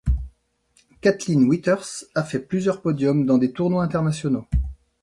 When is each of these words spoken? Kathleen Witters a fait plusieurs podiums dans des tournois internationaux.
Kathleen 1.01 1.47
Witters 1.47 2.07
a 2.15 2.23
fait 2.23 2.39
plusieurs 2.39 2.81
podiums 2.81 3.23
dans 3.27 3.37
des 3.37 3.51
tournois 3.53 3.83
internationaux. 3.83 4.47